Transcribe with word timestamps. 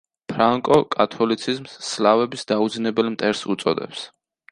ფრანკო 0.31 0.77
კათოლიციზმს 0.95 1.75
„სლავების 1.89 2.47
დაუძინებელ 2.53 3.13
მტერს“ 3.17 3.45
უწოდებს. 3.57 4.03